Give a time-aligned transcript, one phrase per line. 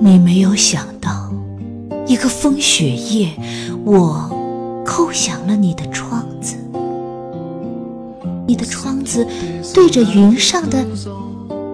[0.00, 1.32] 你没有想到，
[2.06, 3.30] 一个风雪夜，
[3.84, 4.30] 我
[4.84, 6.56] 叩响了你的窗子。
[8.46, 9.26] 你的窗子
[9.74, 10.84] 对着云上的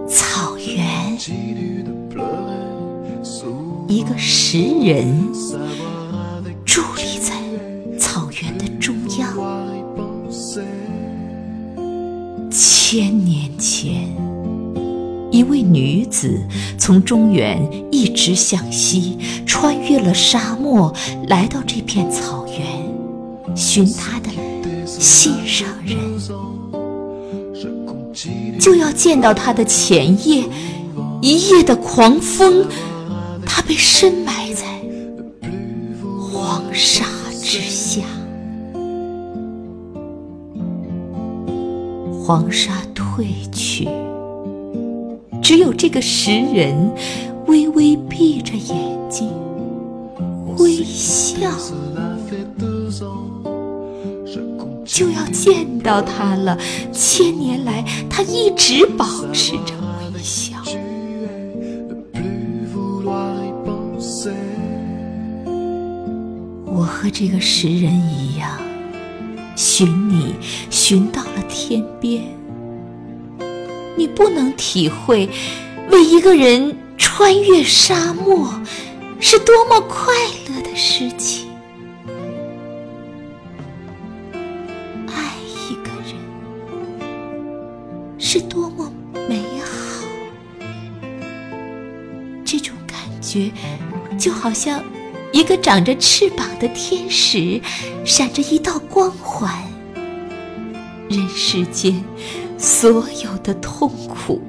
[0.08, 1.16] 草原，
[3.94, 5.06] 一个石人
[6.66, 7.32] 伫立在
[7.96, 9.28] 草原的中央。
[12.50, 14.12] 千年前，
[15.30, 16.40] 一位女子
[16.76, 17.62] 从中原
[17.92, 19.16] 一直向西，
[19.46, 20.92] 穿越了沙漠，
[21.28, 24.28] 来到这片草原，寻她的
[24.84, 25.96] 心上人。
[28.58, 30.44] 就要见到她的前夜，
[31.22, 32.66] 一夜的狂风，
[33.66, 34.64] 被深埋在
[36.32, 37.04] 黄沙
[37.42, 38.02] 之下。
[42.26, 43.88] 黄沙退去，
[45.42, 46.90] 只有这个石人
[47.46, 49.28] 微微闭着眼睛，
[50.58, 51.50] 微笑，
[54.86, 56.58] 就要见到他了。
[56.92, 59.74] 千年来，他一直保持着
[60.14, 60.53] 微笑。
[66.84, 68.58] 我和这个石人一样，
[69.56, 70.34] 寻你
[70.68, 72.22] 寻到了天边。
[73.96, 75.30] 你不能体会，
[75.90, 78.60] 为一个人穿越沙漠
[79.18, 80.12] 是多么快
[80.50, 81.48] 乐的事情。
[85.06, 85.32] 爱
[85.70, 86.14] 一个人
[88.18, 88.92] 是多么
[89.26, 90.04] 美好，
[92.44, 93.50] 这种感觉
[94.18, 94.84] 就好像
[95.34, 97.60] 一个长着翅膀的天使，
[98.04, 99.52] 闪着一道光环。
[101.10, 102.00] 人世间
[102.56, 104.40] 所有的痛苦，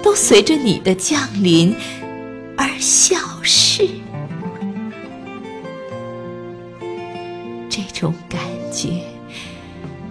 [0.00, 1.74] 都随着你的降临
[2.56, 3.88] 而消逝。
[7.68, 8.40] 这种感
[8.72, 9.02] 觉，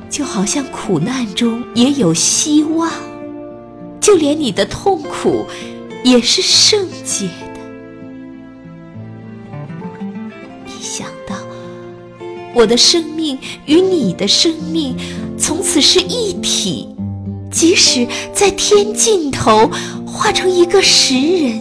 [0.10, 2.92] 就好像苦难中也有希望，
[4.02, 5.46] 就连你的痛苦
[6.04, 7.50] 也是圣洁的。
[12.62, 14.96] 我的生命与你的生命
[15.36, 16.88] 从此是一体。
[17.50, 19.68] 即使在天尽头
[20.06, 21.60] 化成一个石人，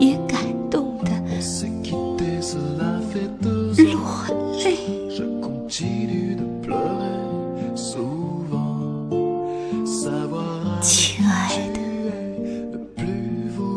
[0.00, 0.40] 也感
[0.70, 1.10] 动的
[3.76, 4.24] 落
[4.64, 4.78] 泪。
[10.80, 11.80] 亲爱的，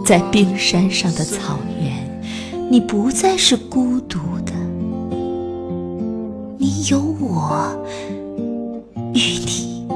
[0.05, 2.21] 在冰山上的草原，
[2.71, 4.53] 你不再是孤独的，
[6.67, 7.65] 你有我
[9.13, 9.87] 与你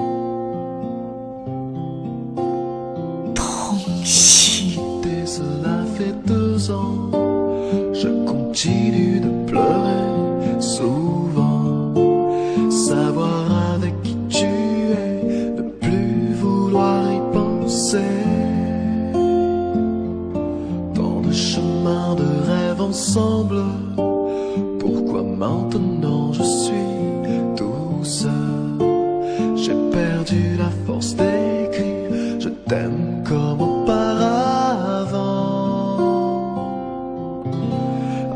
[3.35, 4.31] 同行。
[26.31, 28.31] Je suis tout seul?
[29.55, 34.31] J'ai perdu la force d'écrire, je t'aime comme auparavant.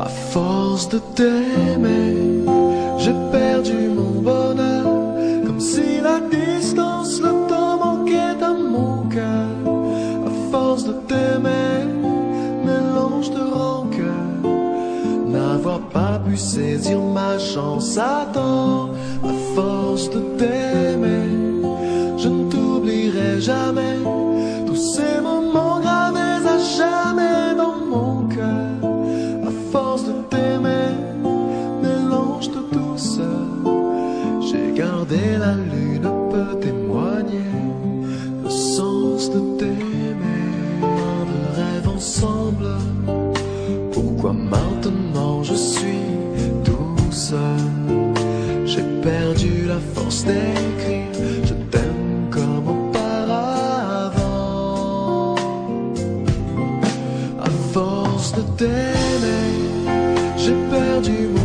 [0.00, 2.16] À force de t'aimer,
[2.98, 4.86] j'ai perdu mon bonheur,
[5.46, 9.56] comme si la distance, le temps manquait à mon cœur.
[10.26, 11.75] À force de t'aimer,
[16.26, 18.90] pu saisir ma chance à temps.
[19.22, 21.28] À force de t'aimer,
[22.18, 23.98] je ne t'oublierai jamais.
[24.66, 28.90] Tous ces moments gravés à jamais dans mon cœur.
[29.48, 30.92] À force de t'aimer,
[31.82, 33.46] mélange de douceur.
[34.46, 35.85] J'ai gardé la lune
[58.56, 59.52] t'aimer,
[60.36, 61.35] j'ai perdu mon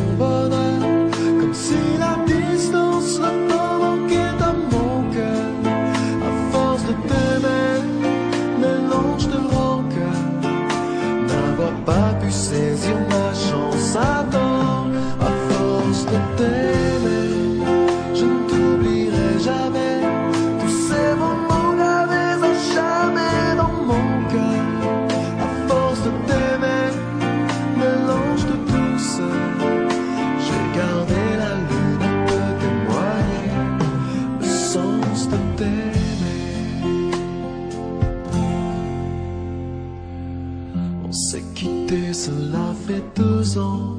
[41.14, 43.98] C'est s'est quitté, cela fait deux ans.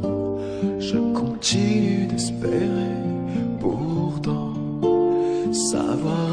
[0.79, 2.97] Je continue d'espérer
[3.61, 4.55] pourtant
[5.53, 6.32] savoir